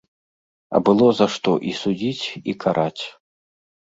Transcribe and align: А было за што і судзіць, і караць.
А 0.77 0.79
было 0.87 1.09
за 1.19 1.27
што 1.33 1.51
і 1.71 1.73
судзіць, 1.81 2.25
і 2.39 2.51
караць. 2.65 3.03